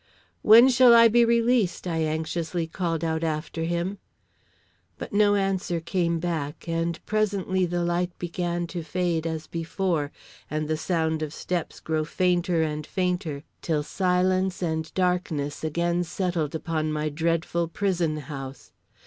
[0.41, 3.99] "When shall I be released?" I anxiously called out after him.
[4.97, 10.11] But no answer came back, and presently the light began to fade as before,
[10.49, 16.55] and the sound of steps grow fainter and fainter till silence and darkness again settled
[16.55, 18.71] upon my dreadful prison house.